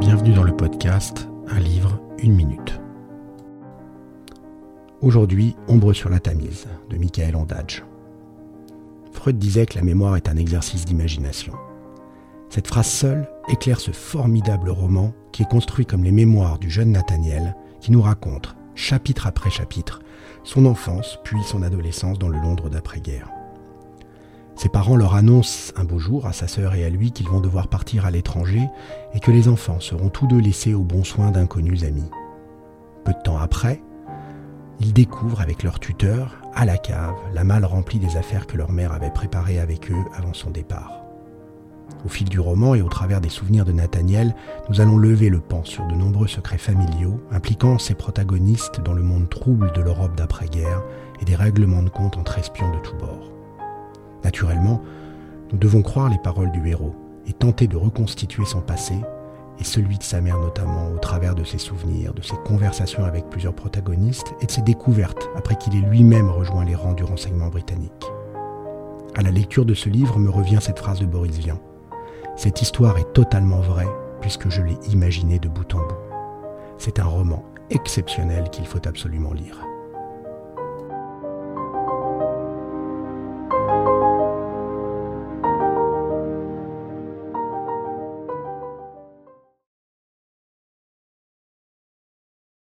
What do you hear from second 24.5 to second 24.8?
Ses